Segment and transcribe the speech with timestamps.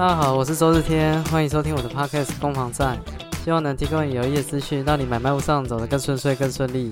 [0.00, 2.98] 大家好，我是周日天，欢迎收听我的 podcast 攻防战，
[3.44, 6.90] 希望能提供你有益的资讯，让你买卖路上走得更顺遂、更顺利。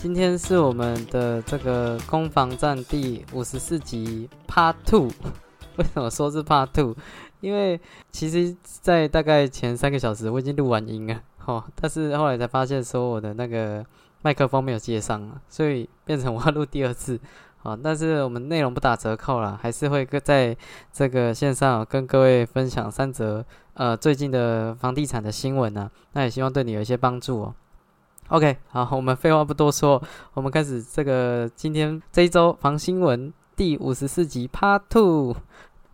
[0.00, 5.10] 今天是我们的这个攻防战第五十四集 Part Two。
[5.74, 6.94] 为什么说是 Part Two？
[7.40, 7.80] 因为
[8.12, 13.84] 其实，在大概前三个小时我已经录完音了，哦，但是后来才发现说我的那个
[14.22, 17.18] 麦克风没有接上，所以变成我要录第二次。
[17.66, 20.56] 啊，但是我们内容不打折扣了，还是会跟在
[20.92, 23.44] 这个线上跟各位分享三则
[23.74, 27.54] 呃最近的房地产的新闻呢，那也希望对你有一些帮助哦。
[28.28, 30.00] OK，好，我们废话不多说，
[30.34, 35.36] 我们开始这个今天这一周房新闻第五十四集 Part Two。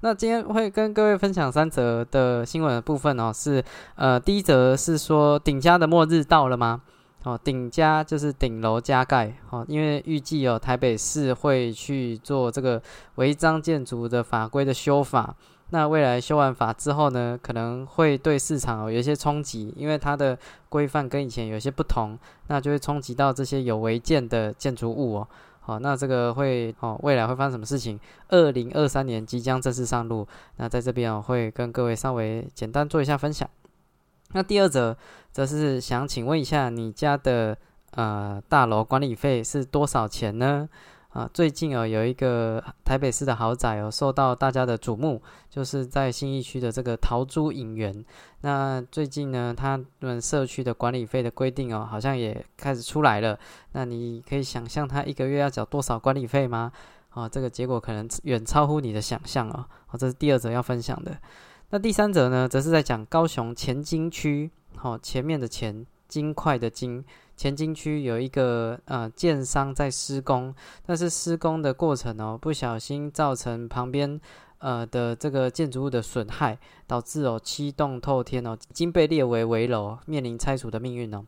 [0.00, 3.64] 那今天会跟各位分享三则的新闻的部分哦，是
[3.94, 6.82] 呃第一则是说顶家的末日到了吗？
[7.24, 12.82] 哦，顶加就是顶楼加盖，哦，因为预计哦台北市会去做这个
[13.14, 15.32] 违章建筑的法规的修法，
[15.70, 20.36] 那未来修完法之后呢，可能会对市场有一些冲击，因为它的
[20.68, 25.28] 规范跟以前有些不同，那就会冲击到这些有违建的建筑物哦，
[25.60, 28.00] 好，那这个会哦未来会发生什么事情？
[28.30, 30.26] 二零二三年即将正式上路，
[30.56, 33.48] 那在这边我会跟各位稍微简单做一下分享。
[34.32, 34.96] 那第二则
[35.30, 37.56] 则是想请问一下，你家的
[37.92, 40.68] 呃大楼管理费是多少钱呢？
[41.10, 48.02] 啊，最近哦有一个台北市的豪宅哦受到大家的瞩目，就是在新义区的这个桃珠影园。
[48.40, 53.38] 那最近呢，他们社区的管理费的规定哦，好像也开始出来了。
[53.72, 56.72] 那你可以想象他一个月要缴多少管理费吗？
[57.10, 59.66] 啊，这个结果可能远超乎你的想象哦。
[59.86, 61.14] 好，这是第二则要分享的。
[61.74, 67.02] 那第三者呢，则是在讲高雄前金区，好，前面的前金块的金
[67.34, 74.20] 前金区有一个呃建商在施工，但是施工的过程哦，不小心造成旁边
[74.58, 81.24] 呃的这个建筑物的损害，导致哦七栋透天哦，已经被列为危楼，面临拆除的命运哦。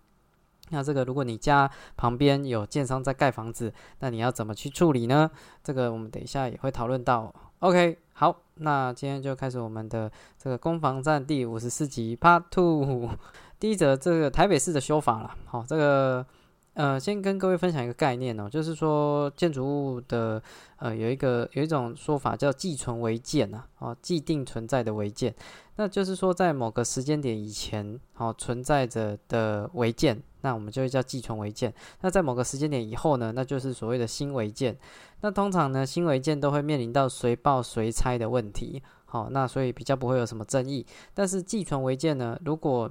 [0.68, 5.30] 那这个如果你家旁边有建商在盖房子，那你要怎么去处理呢？
[5.62, 7.34] 这个我们等一下也会讨论到。
[7.60, 13.10] OK，好，那今天就开始我们的这个攻防战第五十四集 Part Two。
[13.58, 16.24] 第一则这个台北市的修法了，好，这个
[16.74, 20.42] 呃，先跟各位分享一个概念哦，就是说建筑物的
[20.76, 25.34] 呃有一个有一种说法叫既存违建呐，哦，既定存在的违建，
[25.76, 30.22] 那就是说在某个时间点以前，好存在着的违建。
[30.40, 31.72] 那我们就会叫寄存违建。
[32.02, 34.76] 那在某个时间点以后呢，那就是所谓的新违建。
[35.22, 38.82] 那通常呢，新违建都会面临到随报随拆的问题。
[39.06, 40.84] 好，那所以比较不会有什么争议。
[41.14, 42.90] 但是寄存违建呢，如果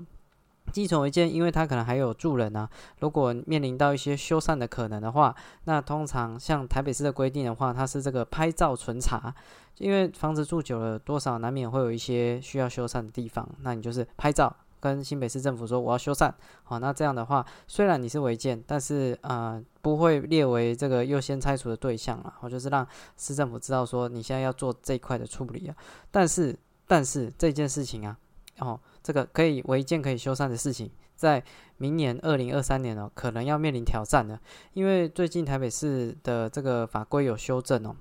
[0.74, 2.68] 寄存违建，因为它可能还有住人啊，
[3.00, 5.34] 如果面临到一些修缮的可能的话，
[5.66, 9.34] 那通常像台北市的规定的话，它是这个拍照存查，
[9.78, 14.54] 因为房子住久了，多少难免会有一些需要修缮的地方，那你就是拍照。
[14.80, 16.30] 跟新北市政府说我要修缮，
[16.64, 22.86] 好，那这样的话，虽然你是违建，但是呃不会列为这个优先拆除的对象了，我就是让
[23.16, 25.76] 市政府知道说你现在要做这一块的处理啊。
[26.12, 26.54] 但是
[26.86, 28.18] 但是这件事情啊，
[28.60, 31.44] 哦，这个可以违建可以修缮的事情，在
[31.78, 34.40] 明年二零二三年哦，可能要面临挑战了，
[34.74, 37.96] 因为最近台北市的这个法规有修正哦，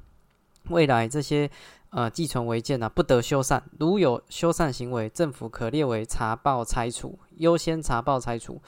[0.71, 1.51] 未来这些。
[1.95, 3.61] 呃，寄存违建呢，不得修缮。
[3.79, 8.59] 如有修缮行为，政府可列为查报拆除，优先查报拆除。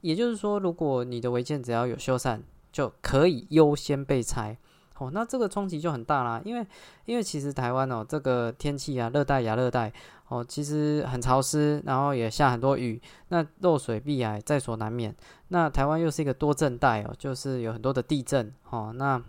[0.00, 2.40] 也就是说，如果你的违建只要有修缮，
[2.72, 4.58] 就可以优先被拆。
[4.98, 6.42] 哦，那这个冲击就很大啦。
[6.44, 6.66] 因为，
[7.04, 9.92] 因为其实台湾哦，这个天气啊，热带亚热带
[10.28, 15.14] 哦，其实很潮湿，然后也下很多雨，那漏水必然在所难免。
[15.48, 19.22] 那台湾又是一个多震带哦，就是有很多的地震哦，那。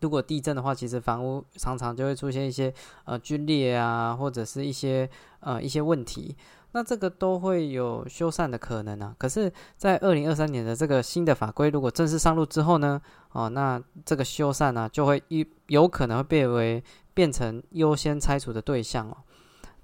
[0.00, 2.72] 如果地震的话，其实房屋常常就会出现一些
[3.04, 5.08] 呃龟裂啊，或者是一些
[5.40, 6.36] 呃一些问题，
[6.70, 9.12] 那这个都会有修缮的可能啊。
[9.18, 13.00] 可是，在二零二三年的这个新的法规如果正式上路之后呢，
[13.32, 19.16] 哦，那这个修缮呢就会有有可能会变为变成优先拆除的对象哦。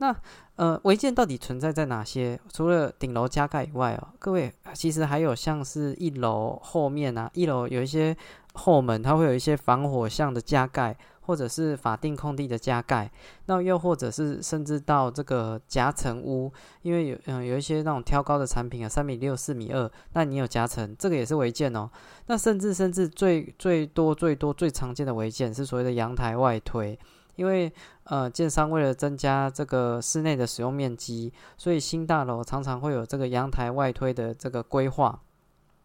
[0.03, 0.15] 那
[0.57, 2.39] 呃违建到底存在在哪些？
[2.53, 8.15] 除了顶楼加盖以外哦，各位其实还有像是一楼后面啊，一楼有一些。
[8.55, 13.11] 后门它会有一些防火巷的加盖，或者是法定空地的加盖，
[13.47, 16.53] 那又或者是甚至到这个夹层屋，
[16.83, 21.89] 因为有嗯有一些那种挑高的产品啊，三米六、四米二，那你有夹层，这个也是违建哦。
[22.27, 26.99] 那甚至甚至最最多最多最常见的违建是所谓的阳台外推，
[27.37, 27.73] 因为
[28.05, 35.21] 呃建商为了增加这个室内的使用面积，所以新大楼常常会有这个阳台外推的这个规划。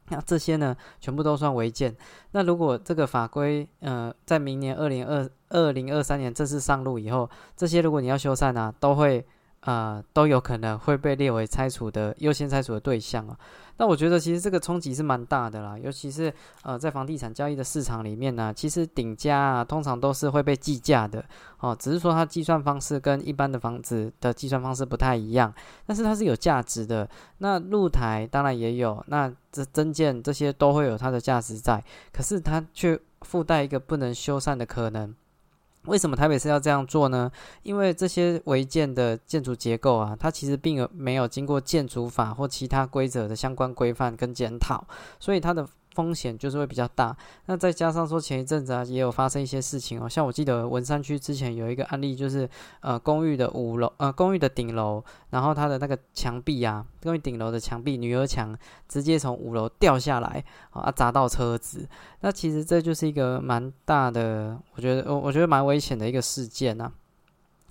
[0.10, 1.96] 那这些呢，全部都算违建。
[2.32, 9.26] 那如果这个法规，呃，在明年二零二二零二三年正式上路以后，这些如果你要修缮呢，都会。
[9.62, 13.38] 啊，都有可能会被列为拆除的优先拆除的对象啊。
[13.80, 16.34] 那我觉得其实这个冲击是蛮大的啦，尤其是
[16.64, 21.24] 呃在房地产交易的市场里面呢，其实顶价啊通常都是会被计价的
[21.60, 25.54] 哦，只是说它计算方式跟一般的房子的计算方式不太一样，
[25.86, 27.08] 但是它是有价值的。
[27.38, 35.14] 那露台当然也有，那这增建这些都会有它的价值在，可是它却附带一个不能修缮的可能。
[35.88, 37.32] 为什么台北市要这样做呢？
[37.64, 44.86] 因为这些违建的建筑结构啊，它其实并没有经过建筑法或其他规则的相关规范跟检讨，
[45.20, 45.68] 所以它的。
[45.98, 47.18] 风险就是会比较大，
[47.48, 52.48] 那再加上说前一阵子啊也有发生一些事情哦，像我记得文山区之前有一个案例，就是
[52.82, 58.56] 呃公寓的五楼呃公寓的顶楼，然后它的那个墙壁啊，公寓顶楼的墙壁女儿墙
[58.88, 61.90] 直接从五楼掉下来啊砸到车子，
[62.22, 66.92] 那其实这就是一个蛮大的，我觉得我我觉得蛮危险的一个事件呐，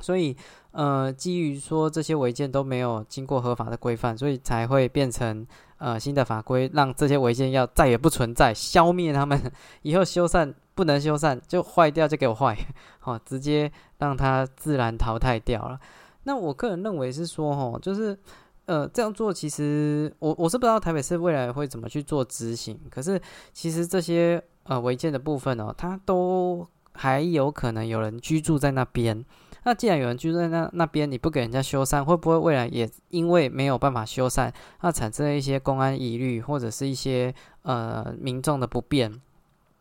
[0.00, 0.36] 所以。
[0.76, 5.46] 呃，基于说这些违建都没有经过合法的规范，所以才会变成
[5.78, 9.40] 呃新的法规，让这些违建要再也不存在，消灭他们，
[9.80, 12.54] 以后修缮不能修缮，就坏掉就给我坏，
[12.98, 15.80] 好，直接让它自然淘汰掉了。
[16.24, 18.14] 那我个人认为是说，哦，就是
[18.66, 23.18] 呃这样做，其实我我是不知道台北市未来会怎么去做执行，可是
[23.54, 29.24] 其实这些呃违建的部分哦，它都还有可能有人居住在那边。
[29.66, 34.48] 那既然有人居住在那那边，你不给人家修缮，会不会未来也因为没有办法修缮，
[34.82, 39.12] 那产生一些公安疑虑，或者是一些呃民众的不便？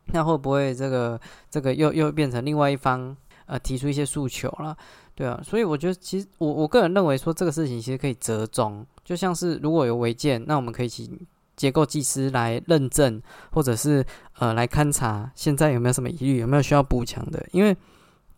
[0.07, 1.21] 那会不会这个
[1.51, 3.15] 这个又又变成另外一方
[3.45, 4.75] 呃提出一些诉求了？
[5.13, 11.15] 对啊，所以我觉得其实我我个人认为说这个事情其实可以折中，就像是如果有违建，那我们可以请
[11.55, 13.21] 结构技师来认证，
[13.51, 14.03] 或者是
[14.39, 17.77] 呃来勘察现在有没有什么疑虑，有没有需要补强的，因为。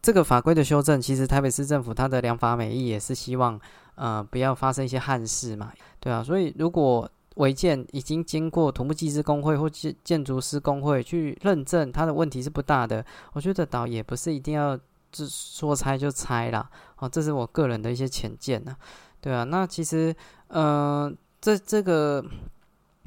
[0.02, 3.60] 这个法规的修正，其实台北市政府它的良法美意也是希望，
[3.96, 6.24] 呃，不要发生一些憾事嘛，对啊。
[6.24, 14.78] 所以如果违建已经经过土木技师工会或建建筑师工会去认证，它的问题是不大的，我觉得倒也不是一定要
[15.12, 16.70] 就说拆就拆啦。
[17.00, 18.76] 哦，这是我个人的一些浅见呢，
[19.20, 19.44] 对啊。
[19.44, 20.16] 那其实，
[20.48, 21.12] 呃，
[21.42, 22.24] 这这个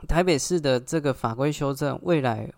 [0.07, 2.53] 台北市的这个法规修正，未来。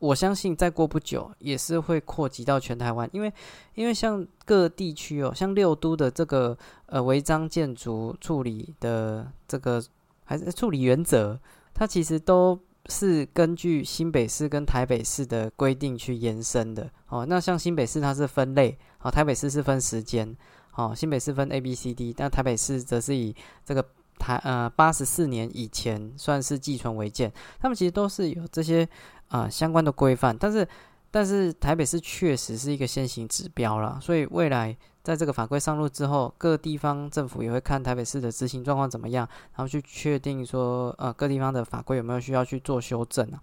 [0.00, 3.32] 我相信再过不久也是会扩及到全台湾，因为
[3.74, 6.56] 因为像各地区哦，像六都的这个
[6.86, 9.82] 呃违章建筑处理的这个
[10.24, 11.40] 还是处理原则，
[11.74, 12.56] 它其实都
[12.86, 17.26] 是根据新北市跟台北市的规定去延伸的哦。
[17.26, 20.36] 那像新北市它是分类哦，台北市是分时间
[20.76, 23.34] 哦，新北市分 A、B、C、D，但台北市则是以
[23.64, 23.84] 这个
[24.16, 28.88] 台呃八十四年以前算是寄存违建，他们其实都是有这些。
[29.28, 30.66] 啊，相关的规范，但是
[31.10, 43.40] 但是台北市确实是一个先行指标了，所以未来在这个法规上路之后，各地方政府也会看台北市的执行状况怎么样，然后去确定说，呃，各地方的法规有没有需要去做修正啊？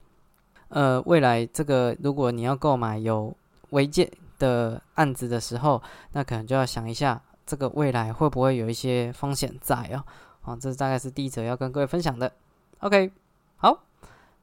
[0.70, 3.36] 呃，未来这个如果你要购买有
[3.72, 5.82] 违建的案子的时候，
[6.12, 10.04] 那可能就要想一下，这个未来会不会有一些风险在哦？
[10.44, 12.32] 啊，这大概是第一则要跟各位分享的。
[12.80, 13.12] OK，
[13.58, 13.84] 好。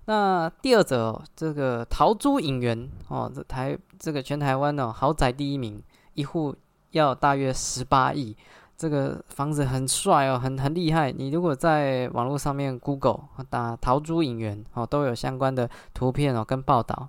[0.06, 5.80] 那第二则，这个桃珠影园哦，这台这个全台湾哦豪宅第一名，
[6.14, 6.52] 一户
[6.90, 8.36] 要大约十八亿，
[8.76, 11.12] 这个房子很帅哦，很很厉害。
[11.12, 17.08] 你如果在网络上面 Google 打桃珠影园哦，都有相关的图片哦跟报道。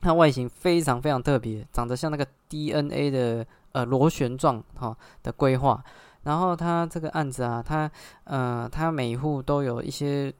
[0.00, 5.80] 它外形非常非常特别，长得像那个 DNA 的呃螺旋状哈的规划。
[6.24, 7.88] 然后它这个案子啊，它
[8.24, 10.34] 呃它每一户都有一些。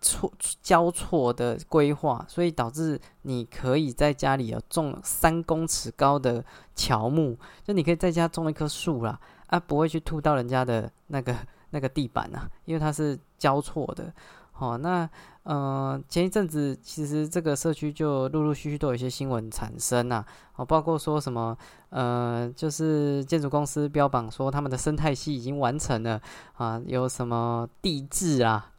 [0.00, 11.36] 错交错的规划，所以导致你可以在家里有种三公尺高的乔木，就你可以在家种一棵树啦，啊，不会去吐到人家的那个
[11.70, 14.12] 那个地板啊，因为它是交错的。
[14.52, 15.08] 好，那
[15.44, 20.24] 呃前一阵子其实这个社区就陆陆续续都有一些新闻产生啊，
[20.56, 21.56] 哦，包括说什么
[21.88, 26.20] 呃，就是建筑公司标榜说他们的生态系已经完成了
[26.54, 28.70] 啊，有什么地质啊。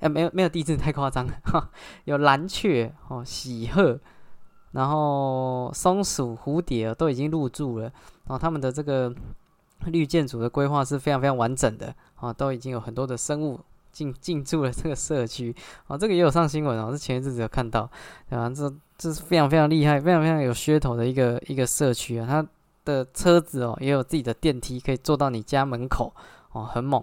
[0.00, 1.70] 哎，没有没有地震太夸张了哈，
[2.04, 3.98] 有蓝雀哦，喜鹤，
[4.72, 9.14] 然后松鼠、蝴蝶都已经入住了，然后他们的这个
[9.86, 13.58] 绿建筑的规划是非常非常完整的啊，都已经有很多的生物
[13.90, 15.54] 进进驻了这个社区
[15.86, 17.90] 啊，这个也有上新闻哦，是前一阵子有看到，
[18.28, 22.46] 对啊，这这是非常非常厉害、非常非常有噱头的一个一个社区啊，它
[22.84, 26.12] 的车子哦也有自己的电梯可以坐到你家门口
[26.52, 27.02] 哦，很猛。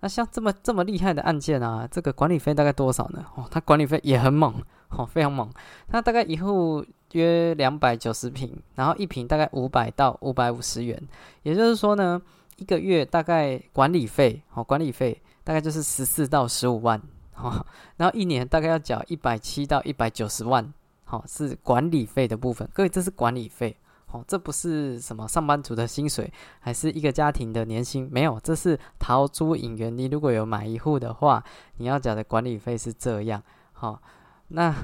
[0.00, 3.24] 那像这么这么厉害的案件啊，这个管理费大概多少呢？
[3.34, 4.54] 哦，它管理费也很猛，
[4.90, 5.50] 哦，非常猛。
[5.88, 11.02] 它大概一户约两百九十平，然后一平大概五百到五百五十元，
[11.42, 12.20] 也就是说呢，
[12.56, 17.00] 一个月大概管理费，哦，管理费大概就是十四到十五万，
[17.34, 17.64] 哦，
[17.96, 20.72] 然后一年大概要缴一百七到一百九十万，
[21.04, 22.68] 好，是管理费的部分。
[22.74, 23.76] 各位，这是管理费。
[24.16, 28.08] 哦，这不是什么上班族的薪水，还是一个家庭的年薪？
[28.10, 29.96] 没有，这是逃租引援。
[29.96, 31.44] 你如果有买一户的话，
[31.76, 33.42] 你要缴的管理费是这样。
[33.72, 34.00] 好，
[34.48, 34.74] 那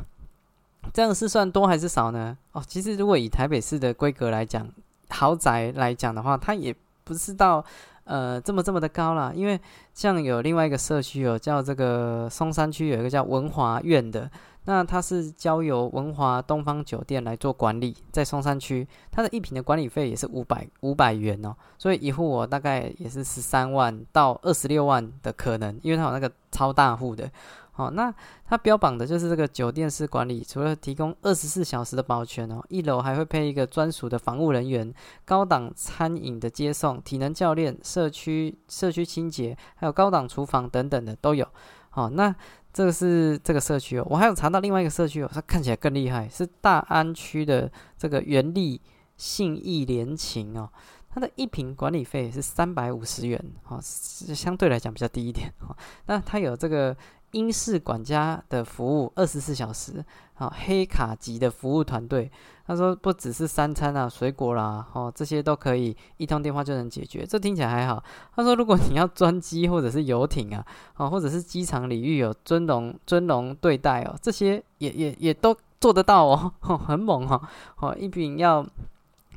[0.93, 2.37] 这样是算多还是少呢？
[2.53, 4.69] 哦，其实如果以台北市的规格来讲，
[5.09, 6.75] 豪宅来讲的话，它也
[7.05, 7.65] 不是到
[8.04, 9.32] 呃这么这么的高啦。
[9.35, 9.61] 因为
[9.94, 14.30] 像有另外一个社区哦叫这个松山区有一个叫文华苑的。
[14.64, 27.28] 那它是交由文华东方酒店来做管理，在松山区，它的一平的管理费也是五百五百元哦，所以一户我大概也是十三万到二十六万的可能，因为它有那个超大户的，
[27.76, 28.14] 哦，那
[28.45, 34.93] 它标榜的就是这个酒店式管理，除了提供二十四小时的保全哦，一楼还会配一个专属的防务人员、
[35.25, 41.47] 高档餐饮的接送、体能教练、社区社区清洁，还有高档厨房等等的都有，
[41.95, 42.35] 哦，那。
[42.75, 48.81] 这个是这个社区哦，我还有查到另外一个社区哦，它看起来更厉害，是大安区的这个原力
[49.14, 50.67] 信义联勤哦，
[51.11, 53.38] 它的一平管理费是三百五十元
[53.69, 55.76] 哦，相对来讲比较低一点哦，
[56.07, 56.97] 那它有这个。
[57.33, 62.31] 英式管家的服务，二十四小时，好黑卡级的服务团队。
[62.65, 67.27] 他说不只是三餐啊，水果啦，哦这些都可以一通电话就能解决。
[67.27, 68.03] 这听起来还好。
[68.37, 70.65] 他说如果你要专机或者是游艇啊，
[70.97, 77.41] 哦或者是机场礼遇有尊荣尊荣对待哦，这些也也也都做得到哦，很猛哈。
[77.81, 78.65] 哦一瓶要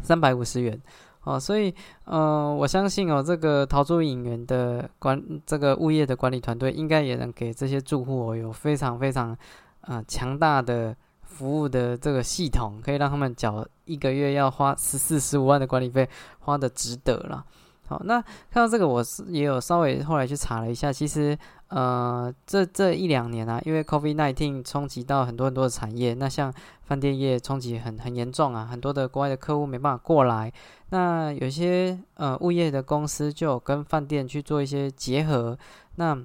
[0.03, 0.79] 三百五十元。
[1.25, 1.73] 哦，所以，
[2.05, 9.35] 呃，我相信哦，这个逃出影园的管这个物业的管理团队，应该也能给这些住户哦，有非常非常，
[9.81, 16.07] 呃，强大的服务的这个系统，可以让他们缴一个月要花十四十五万的管理费，
[16.39, 17.43] 花的值得了。
[17.87, 21.37] 好，那看到这个，我是也有稍微后来去查了一下，其实，
[21.67, 26.51] 呃，这这一两年啊，因为 COVID nineteen 冲击到很多很多的产业，那像
[26.85, 30.51] 饭店业冲击很很严重啊，很多的国外的客户没办法过来，
[30.89, 35.55] 那有些呃物业的公司就跟饭店去做一些结合，
[35.97, 36.17] 那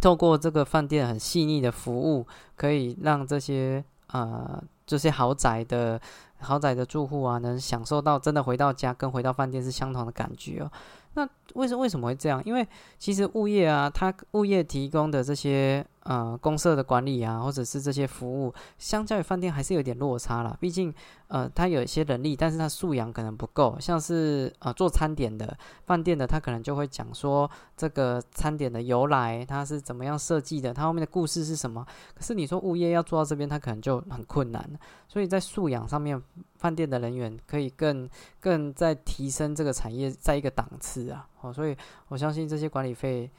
[0.00, 2.24] 透过这个饭店很细腻的服务，
[2.54, 6.00] 可以让这些呃这些豪宅的。
[6.38, 10.70] 豪宅的住户啊，能享受到真的回到家跟回到饭店是相同的感觉哦。
[11.14, 12.42] 那为什为什么会这样？
[12.44, 12.66] 因为
[12.98, 15.86] 其实物业啊，它物业提供的这些。
[16.08, 20.56] 呃，公社的管理啊，或者是这些服务，相较于饭店还是有点落差了。
[20.60, 20.94] 毕竟，
[21.26, 23.76] 呃，他有一些能力，但是他素养可能不够。
[23.80, 31.84] 像是呃做餐点的饭店的，他可能就会讲说这个餐点的由来，它是怎么样设计的，它后面的故事是什么。
[32.14, 34.64] 可是你说物业要做到这边，他可能就很困难。
[35.08, 36.22] 所以在素养上面，
[36.54, 41.26] 饭店的人员可以更更在提升这个产业在一个档次啊。
[41.40, 41.76] 哦，所以
[42.08, 43.30] 我相信这些管理费。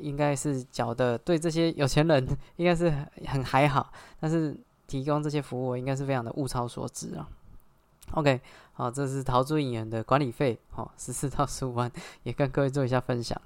[0.00, 2.90] 应该是缴的，对这些有钱人应该是
[3.26, 7.28] 很还好，但是提供这些服务应该是非常的物超所值啊。
[8.12, 8.40] OK，
[8.72, 11.92] 好，这是陶朱影员的管理费，好，十四到十五万，
[12.22, 13.38] 也跟各位做一下分享。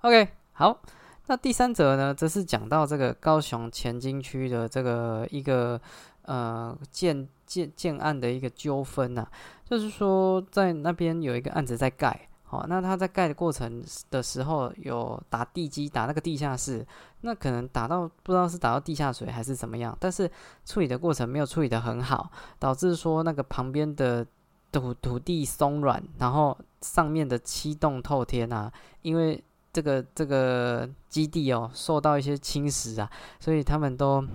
[0.00, 0.80] OK，好，
[1.26, 5.78] 那第三则呢，则是讲到这个高雄前金区的这个一个
[6.22, 9.28] 呃建建建案的一个纠纷呐，
[9.66, 12.28] 就是说在那边有一个案子在盖。
[12.50, 13.80] 好，那他在盖的过程
[14.10, 16.84] 的时候有打地基，打那个地下室，
[17.20, 20.28] 那可能打到不知道是打到地下水还是怎么样，但是
[20.66, 22.28] 处理的过程没有处理的很好，
[22.58, 24.26] 导致说那个旁边的
[24.72, 29.40] 土土地松软，然后上面的七洞透天啊，因为
[29.72, 34.26] 这个这个基地哦受到一些侵蚀啊，所以他们都。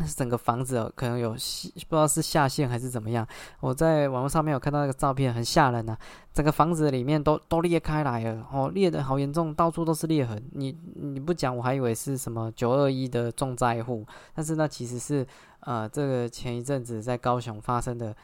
[0.00, 3.26] 但是整个房子可能有不知道是下陷还是怎么样。
[3.60, 5.94] 我在网络上面有看到那个照片，很吓人呐。
[6.32, 10.42] 整个房子里面都都裂开来了，哦，裂的好严重，到处都是裂痕。
[10.52, 15.26] 你你不讲，我还以为是什么九二一的重灾户，但是那其实是
[15.60, 18.16] 呃，这个前一阵子在高雄发生的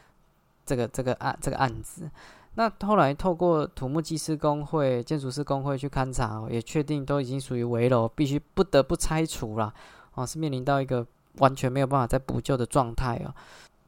[0.65, 2.09] 这个这个案这个案子。
[2.55, 9.71] 那后来透过土木技师工会、建筑师工会去勘察，也确定都已经属于危楼，必须不得不拆除了。
[10.15, 11.05] 哦，是面临到一个。
[11.39, 13.33] 完全没有办法再补救的状态哦，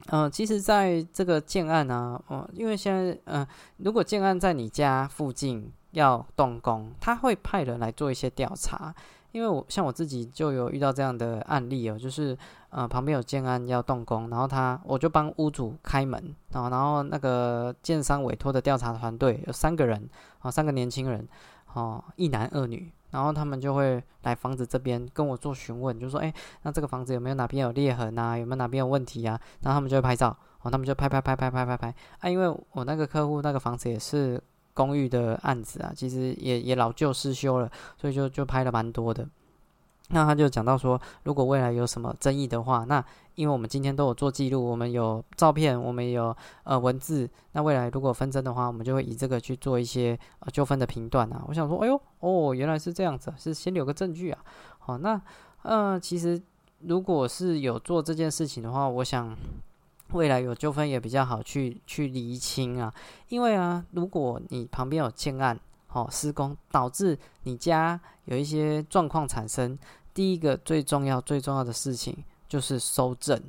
[0.07, 8.93] 嗯，其实在这个建案啊，哦，因为现在，嗯，如果建案在你家附近要动工，他会派人来做一些调查，
[9.31, 12.37] 因为我像我自己就有遇到这样的案例哦，就是
[12.69, 20.09] 呃旁边有建案要动工，然后他我就帮屋主开门，啊然后那个建商委托的调查团队有三个人，
[20.41, 21.27] 哦，三个年轻人，
[21.73, 22.91] 哦，一男二女。
[23.11, 28.37] 然后他们就会来房子这边跟我做询问，就说：“哎，那这个房子有没有哪边有裂痕啊？
[28.37, 32.29] 有没有哪边有问题啊？”然后他们就会拍照，哦，他们就拍拍拍拍拍拍拍啊！
[32.29, 34.41] 因为我那个客户那个房子也是
[34.73, 39.27] 公寓的案子啊，其实也也老旧失修了，所以就就拍了蛮多的。
[40.11, 43.03] 那他就讲到说，如果未来有什么争议的话，那
[43.35, 51.43] 因为我们今天都有做记录，我们有照片，我们有呃文字，那未来如果纷争的话，我们就会以这个去做一些呃纠纷的评断啊。
[51.47, 54.43] 我想说，哎呦，哦，原来是这样子，是先留个证据啊。
[54.79, 55.21] 好，那
[55.61, 56.41] 呃，其实
[56.79, 59.37] 如果是有做这件事情的话，我想
[60.13, 62.91] 未来有纠纷也比较好去去厘清啊。
[63.27, 69.77] 因为啊，如果你旁边有建案，好施工导致你家有一些状况产生。
[70.13, 73.41] 第一个最重要、最重要的事情就是收证，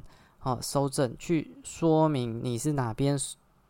[0.42, 3.18] 哦，收证去说明你是哪边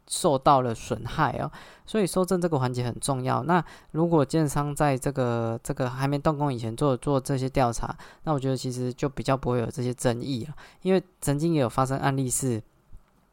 [0.07, 1.51] 受到了损害哦，
[1.87, 3.43] 所以收证这个环节很重要。
[3.45, 12.63] 那如果建商在这个这个还没动工以前做做这些调查，那我觉得其实就比较不会有这些争议了，因为曾经也有发生案例是。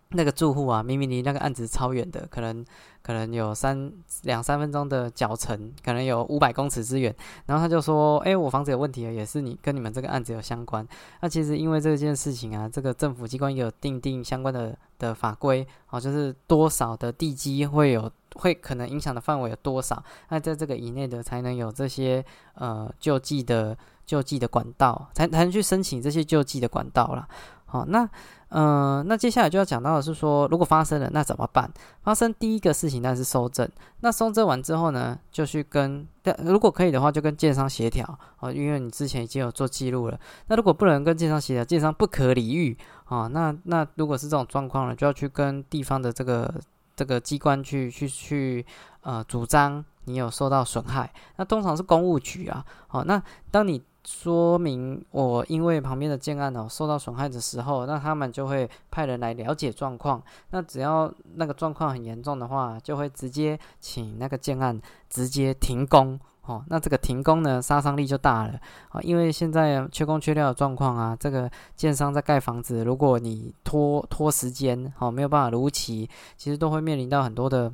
[0.10, 2.66] 那个住户啊，明明离那个案子超远的，可能
[3.02, 3.92] 可能有三
[4.24, 7.14] 两三分钟的脚程，可能有五百公尺之远。
[7.46, 10.88] 然后他就说：“哎，我房子有问题了，也是你跟你们这个案子有相关。”
[11.22, 22.24] 那其实因为这件事情啊，这个政府机关有定定相关的的法规，哦，就是多少的地基会有会可能影响的范围有多少，那在这个以内的才能有这些
[22.54, 27.28] 呃救济的救济的管道，才才能去申请这些救济的管道了。
[27.66, 28.10] 好，那。
[28.50, 31.70] 嗯，那接下来就要讲到的是说，如果发生了，那怎么办？
[32.02, 33.68] 发生第一个事情，那是收证。
[34.00, 36.08] 那收证完之后呢，就去跟，
[36.46, 38.08] 如果可以的话，就跟建商协调
[38.40, 40.18] 哦，因为你之前已经有做记录了。
[40.48, 46.54] 那如果不能跟建商协调，建商不可理喻啊，那那如果是这种状况呢，就要去跟地方的这个
[46.96, 48.66] 这个机关去去去
[49.02, 51.12] 呃主张你有受到损害。
[51.36, 53.84] 那通常是公务局啊，好，那当你。
[54.08, 60.24] 说明我因为旁边的建案哦受到损害的时候，那他们就会派人来了解状况。
[60.52, 66.64] 那只要那个状况很严重的话，就会直接请那个建案直接停工哦。
[66.68, 77.70] 那这个停工呢，杀伤力就大了啊，因为现在缺工缺料的状况啊，这个建商在盖房子，如果你拖拖时间哦，没有办法如期，其实都会面临到很多的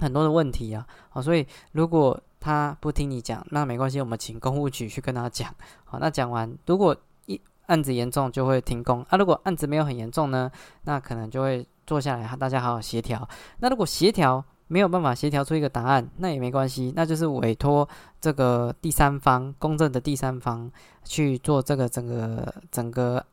[0.00, 0.86] 很多的问题啊。
[1.08, 5.52] 好，所以如果他不听你讲，那没关系，我们请公务局去跟他讲。
[5.84, 9.18] 好，那讲完，如果一案子严重，就会停工啊。
[9.18, 10.48] 如果案子没有很严重呢，
[10.84, 13.28] 那可能就会坐下来，大家好好协调。
[13.58, 17.88] 那如果协调没有办法协调出一个答案，那也没关系，那就是委托
[18.20, 20.70] 这个第三方公正的第三方
[21.02, 23.26] 去做这个整个整个。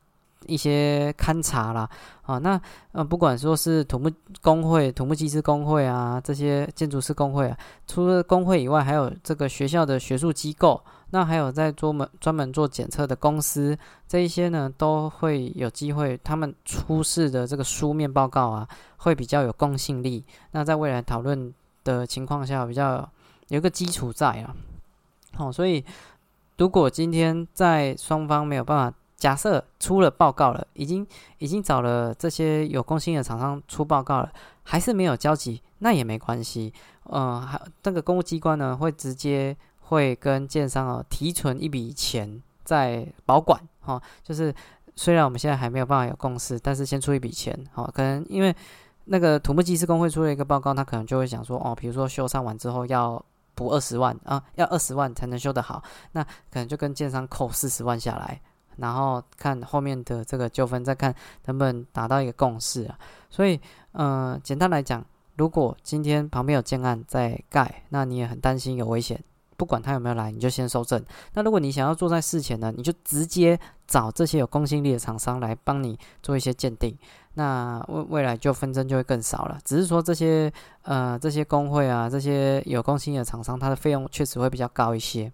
[0.48, 1.90] 一些勘察啦，
[2.24, 2.60] 啊，那
[2.92, 4.10] 呃，不管说是土木
[4.42, 13.78] 工会、土木技师工会啊，这些建筑师工会啊，除了工会以外，还有这个学校的学术机构，那还有在专门专门做检测的公司，
[14.08, 20.24] 这一些呢，都会有机会，他们出示的这个书面报告啊，会比较有公信力。
[20.52, 21.54] 那在未来讨论
[21.84, 23.10] 的情况下，比较
[23.50, 24.56] 有一个基础在啊。
[25.36, 25.84] 好，所以
[26.58, 28.98] 如果今天在双方没有办法。
[29.24, 31.08] 假设出了报告了，已经
[31.38, 34.30] 已经找了这些有公信的厂商出报告了，
[34.64, 36.74] 还是没有交集，那也没关系。
[37.06, 44.02] 嗯，还这个公务机关呢，会直接会跟建商啊提存一笔钱在保管哈。
[44.22, 44.54] 就是
[44.94, 47.90] 虽然我们现在还没有办法有共识，但是先出一笔钱哈。
[47.96, 48.54] 可能因为
[49.06, 53.24] 那个土木技师工会出了一个报告，他可能就会想说哦，比如说修缮完之后要
[53.56, 55.82] 补二十万啊，要二十万才能修得好，
[56.12, 58.42] 那可能就跟建商扣四十万下来。
[58.78, 61.14] 然后看后面的这个纠纷，再看
[61.46, 62.98] 能不能达到一个共识啊。
[63.30, 63.60] 所以，
[63.94, 65.04] 嗯，简单来讲，
[65.38, 69.24] 如果今天旁边有建案在盖，那你也很担心有危险，
[69.58, 71.04] 不管他有没有来，你就先收证。
[71.34, 76.98] 那如果你想要做在事前呢，你就直接找这些有公信力的厂商来帮你做一些鉴定。
[77.36, 79.58] 那未未来就纷争就会更少了。
[79.66, 85.32] 只是说这些呃这些工会啊，这些有公信力的厂商，它的费用确实会比较高一些。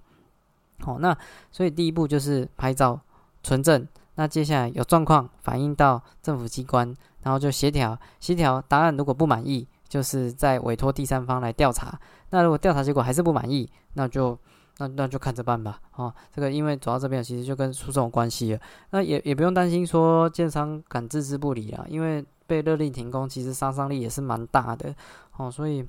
[0.80, 1.18] 好，那
[1.52, 2.98] 所以第一步就是拍照。
[3.42, 8.96] 存证，那接下来有状况反映到政府机关，然后就协调协调答案。
[8.96, 11.98] 如果不满意，就是再委托第三方来调查。
[12.32, 14.38] 那如果调查结果还是不满意，那就
[14.80, 15.80] 那那就看着办吧。
[15.96, 18.60] 哦，这个因为走到这边其实就跟诉讼有关系了。
[18.92, 24.94] 那也也不用担心说建商敢置之不理啊，因为被勒令停工，其实杀伤力也是蛮大的。
[25.38, 25.88] 哦，所以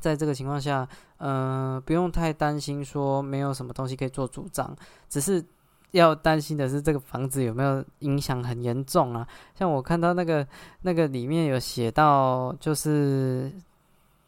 [0.00, 4.76] 在这个情况下，嗯，不用太担心说没有什么东西可以做主张，
[5.08, 5.44] 只是。
[5.92, 9.26] 要担心的是这个房子有没有影响很严重啊？
[9.54, 10.46] 像我看到那个
[10.82, 13.50] 那个里面有写到，就是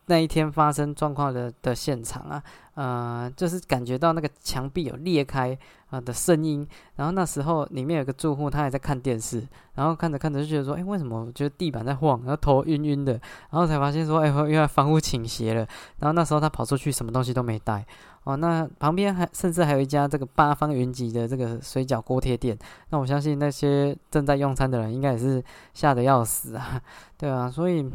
[0.07, 2.43] 那一天发生状况的的现场啊，
[2.75, 5.57] 呃，就是感觉到那个墙壁有裂开
[5.91, 15.67] 啊的声音，然后那时候里面有个住户，他还在看电视，然后看着看着就觉得说，哎，为什么我觉得地板在晃，然后头晕晕的，然后才发现说，哎，原来房屋倾斜了，
[16.01, 17.87] 然后那时候他跑出去，什么东西都没带，
[18.25, 22.59] 哦，那旁边还甚至还有一家这个八方云集的这个水饺锅贴店，
[22.91, 25.43] 那我相信那些正在用餐的人应该也是
[25.75, 26.83] 吓得要死啊，
[27.17, 27.89] 对啊，所以。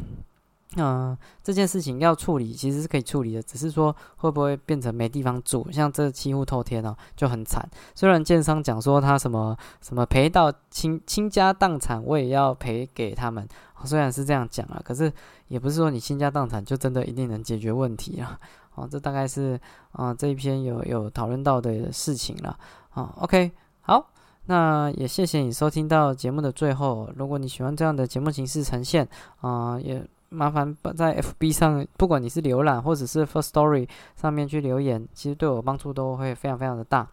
[0.80, 5.68] 嗯，这件事情要处理，其实是可以处理的，只是说会不会变成没地方住？
[5.72, 7.68] 像这几乎透天哦，就很惨。
[7.96, 13.46] 虽然建商讲说他什么什么赔到倾倾家荡产，我也要赔给他们。
[13.84, 15.12] 虽然是这样讲啊，可是
[15.48, 18.38] 也不是说你倾家荡产就真的一定能解决问题啊。
[18.76, 19.58] 哦，这大概是
[19.90, 22.56] 啊这一篇有有讨论到的事情了。
[22.90, 24.10] 啊，OK，好，
[24.46, 27.10] 那也谢谢你收听到节目的最后。
[27.16, 29.08] 如果你喜欢这样的节目形式呈现，
[29.40, 30.06] 啊也。
[30.30, 37.08] 麻烦在 FB 上，不管你是浏览或者是 First Story 上面去留言，其实对我帮助都会非常非常的大。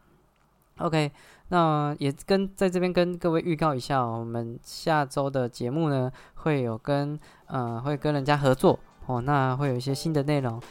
[0.79, 1.09] OK，
[1.47, 10.61] 那也跟在这边跟各位预告一下，我们下周的节目呢会有跟呃会跟人家合作哦，那会有一些新的内容，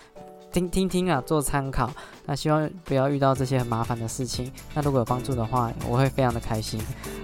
[0.52, 1.90] 听听听啊做参考。
[2.26, 4.52] 那希望不要遇到这些很麻烦的事情。
[4.74, 6.78] 那如果有帮助的话，我会非常的开心。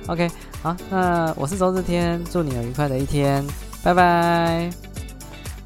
[0.06, 0.26] OK，
[0.62, 3.44] 好，那我是周日天，祝你有愉快的一天，
[3.84, 4.89] 拜拜。